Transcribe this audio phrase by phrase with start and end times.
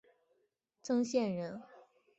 [0.81, 1.61] 曾铣人。